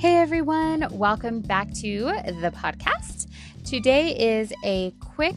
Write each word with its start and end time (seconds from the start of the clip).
Hey 0.00 0.16
everyone, 0.16 0.86
welcome 0.92 1.42
back 1.42 1.74
to 1.74 2.10
the 2.40 2.50
podcast. 2.56 3.26
Today 3.66 4.38
is 4.38 4.50
a 4.64 4.92
quick, 4.98 5.36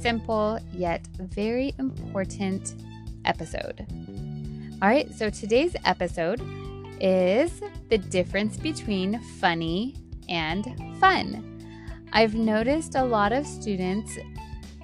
simple, 0.00 0.58
yet 0.72 1.06
very 1.18 1.74
important 1.78 2.74
episode. 3.26 3.86
All 4.80 4.88
right, 4.88 5.12
so 5.12 5.28
today's 5.28 5.76
episode 5.84 6.40
is 7.02 7.60
the 7.90 7.98
difference 7.98 8.56
between 8.56 9.20
funny 9.38 9.94
and 10.26 10.64
fun. 10.98 11.62
I've 12.14 12.34
noticed 12.34 12.94
a 12.94 13.04
lot 13.04 13.32
of 13.32 13.46
students 13.46 14.16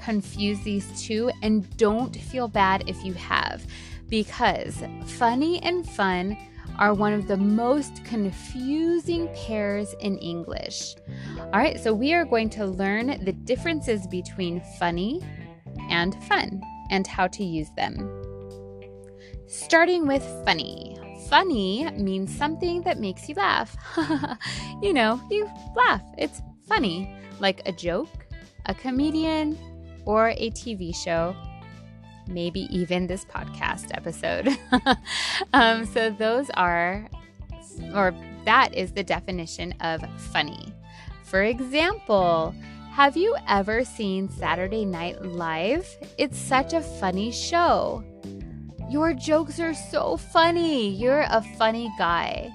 confuse 0.03 0.61
these 0.65 0.87
two 1.01 1.31
and 1.41 1.67
don't 1.79 2.15
feel 2.15 2.47
bad 2.47 2.85
if 2.87 3.03
you 3.03 3.15
have, 3.15 3.67
because 4.11 4.83
funny 5.07 5.63
and 5.63 5.89
fun 5.89 6.37
are 6.79 6.95
one 6.95 7.13
of 7.13 7.27
the 7.27 7.37
most 7.37 8.05
confusing 8.05 9.29
pairs 9.35 9.95
in 10.01 10.19
English. 10.19 10.95
All 11.39 11.61
right, 11.61 11.79
so 11.79 11.93
we 11.93 12.15
are 12.15 12.25
going 12.25 12.51
to 12.51 12.67
learn 12.67 13.25
the 13.25 13.33
differences 13.33 14.07
between 14.07 14.61
funny 14.79 15.21
and 15.91 16.15
fun 16.25 16.63
and 16.91 17.07
how 17.07 17.27
to 17.29 17.45
use 17.45 17.71
them. 17.77 17.97
Starting 19.47 20.07
with 20.07 20.23
funny. 20.45 20.97
Funny 21.29 21.91
means 21.93 22.35
something 22.35 22.83
that 22.83 23.01
makes 23.01 23.29
you 23.29 23.35
laugh. 23.35 23.77
you 24.83 24.93
know, 24.93 25.21
you 25.31 25.49
laugh. 25.75 26.03
It's 26.17 26.43
funny, 26.67 27.15
like 27.41 27.67
a 27.67 27.73
joke, 27.73 28.27
a 28.67 28.75
comedian, 28.75 29.59
or 30.05 30.31
a 30.31 30.51
TV 30.51 30.95
show 30.95 31.37
maybe 32.29 32.69
even 32.71 33.07
this 33.07 33.25
podcast 33.25 33.87
episode. 33.97 34.57
um, 35.53 35.87
so, 35.87 36.11
those 36.11 36.51
are, 36.51 37.09
or 37.95 38.15
that 38.45 38.75
is 38.75 38.93
the 38.93 39.03
definition 39.03 39.73
of 39.81 40.03
funny. 40.33 40.73
For 41.25 41.43
example, 41.43 42.55
have 42.93 43.17
you 43.17 43.37
ever 43.47 43.85
seen 43.85 44.29
Saturday 44.29 44.85
Night 44.85 45.23
Live? 45.23 45.87
It's 46.17 46.39
such 46.39 46.73
a 46.73 46.81
funny 46.81 47.31
show. 47.31 48.03
Your 48.91 49.13
jokes 49.13 49.61
are 49.61 49.75
so 49.75 50.17
funny. 50.17 50.89
You're 50.89 51.27
a 51.29 51.43
funny 51.59 51.93
guy. 51.99 52.51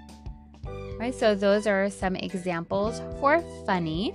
Right? 1.00 1.14
So 1.14 1.36
those 1.36 1.68
are 1.68 1.90
some 1.90 2.16
examples 2.16 3.02
for 3.20 3.40
funny. 3.66 4.14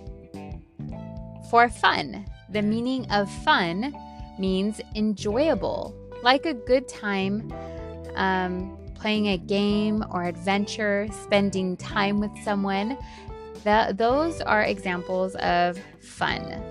For 1.50 1.68
fun, 1.68 2.26
the 2.50 2.60
meaning 2.62 3.10
of 3.10 3.30
fun 3.44 3.94
means 4.38 4.80
enjoyable, 4.94 5.94
like 6.22 6.46
a 6.46 6.54
good 6.54 6.88
time, 6.88 7.52
um, 8.14 8.76
playing 8.94 9.28
a 9.28 9.38
game 9.38 10.04
or 10.10 10.24
adventure, 10.24 11.08
spending 11.22 11.76
time 11.76 12.20
with 12.20 12.32
someone. 12.42 12.96
Those 13.64 14.40
are 14.40 14.62
examples 14.62 15.34
of 15.36 15.78
fun. 16.00 16.62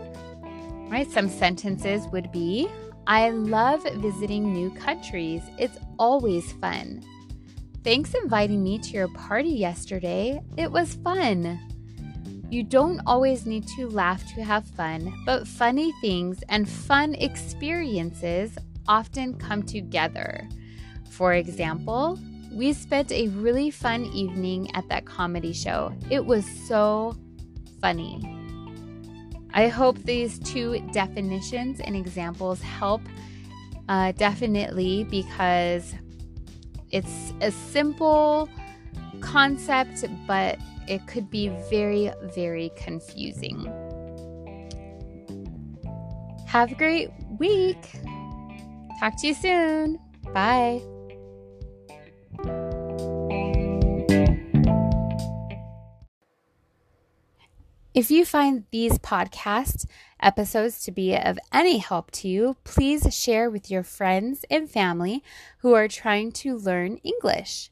Right? 0.90 1.10
Some 1.10 1.30
sentences 1.30 2.08
would 2.08 2.32
be 2.32 2.70
I 3.08 3.30
love 3.30 3.84
visiting 3.96 4.52
new 4.52 4.70
countries. 4.72 5.42
It's 5.58 5.78
always 5.98 6.52
fun. 6.54 7.02
Thanks 7.82 8.14
inviting 8.14 8.62
me 8.62 8.80
to 8.80 8.90
your 8.90 9.08
party 9.08 9.50
yesterday. 9.50 10.42
It 10.58 10.70
was 10.70 10.96
fun. 10.96 11.58
You 12.50 12.64
don't 12.64 13.02
always 13.06 13.46
need 13.46 13.68
to 13.76 13.90
laugh 13.90 14.26
to 14.36 14.44
have 14.44 14.66
fun, 14.66 15.14
but 15.26 15.48
funny 15.48 15.92
things 16.00 16.42
and 16.48 16.68
fun 16.68 17.14
experiences 17.16 18.58
often 18.88 19.34
come 19.34 19.64
together. 19.64 20.48
For 21.10 21.34
example, 21.34 22.18
we 22.54 22.72
spent 22.72 23.12
a 23.12 23.28
really 23.30 23.70
fun 23.70 24.06
evening 24.06 24.74
at 24.76 24.88
that 24.88 25.06
comedy 25.06 25.52
show. 25.52 25.94
It 26.10 26.26
was 26.26 26.46
so 26.68 27.16
funny. 27.82 28.22
I 29.54 29.68
hope 29.68 29.98
these 30.00 30.40
two 30.40 30.80
definitions 30.94 31.82
and 31.82 31.96
examples 31.96 32.62
help 32.62 33.02
uh, 33.90 34.14
definitely 34.14 35.04
because 35.06 35.94
it's 36.92 37.34
a 37.42 37.52
simple 37.52 38.50
concept, 39.20 40.06
but 40.26 40.58
it 40.88 41.06
could 41.08 41.30
be 41.30 41.50
very, 41.70 42.12
very 42.34 42.72
confusing. 42.76 43.66
Have 46.48 46.72
a 46.72 46.76
great 46.76 47.10
week. 47.40 47.92
Talk 49.00 49.20
to 49.20 49.28
you 49.28 49.34
soon. 49.34 50.00
Bye. 50.34 50.82
If 57.94 58.12
you 58.12 58.26
find 58.26 58.64
these 58.70 59.00
podcast 59.00 59.88
episodes 60.22 60.84
to 60.84 60.92
be 60.92 61.16
of 61.16 61.40
any 61.52 61.80
help 61.80 62.12
to 62.12 62.28
you, 62.28 62.56
please 62.64 63.12
share 63.12 63.50
with 63.50 63.72
your 63.72 63.82
friends 63.82 64.46
and 64.52 64.70
family 64.70 65.24
who 65.60 65.74
are 65.74 65.88
trying 65.88 66.32
to 66.34 66.56
learn 66.56 66.98
English. 66.98 67.72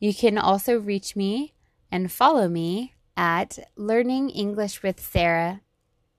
You 0.00 0.12
can 0.12 0.36
also 0.36 0.78
reach 0.80 1.14
me 1.14 1.54
and 1.92 2.10
follow 2.10 2.48
me 2.48 2.94
at 3.16 3.58
Learning 3.76 4.30
English 4.30 4.82
with 4.82 4.98
Sara 4.98 5.60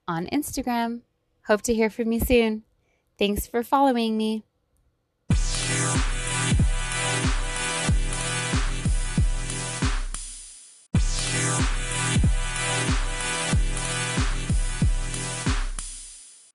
on 0.06 0.26
Instagram. 0.28 1.00
Hope 1.46 1.62
to 1.62 1.74
hear 1.74 1.90
from 1.90 2.12
you 2.12 2.20
soon. 2.20 2.62
Thanks 3.18 3.46
for 3.46 3.64
following 3.64 4.16
me. 4.16 4.44